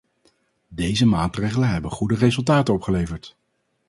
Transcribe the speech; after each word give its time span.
Deze 0.67 1.05
maatregelen 1.05 1.69
hebben 1.69 1.91
goede 1.91 2.15
resultaten 2.15 2.73
opgeleverd. 2.73 3.35